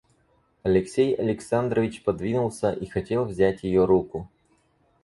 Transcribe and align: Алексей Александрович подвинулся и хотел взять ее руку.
Алексей 0.63 1.13
Александрович 1.13 2.03
подвинулся 2.03 2.71
и 2.71 2.87
хотел 2.87 3.23
взять 3.23 3.61
ее 3.61 3.85
руку. 3.85 4.27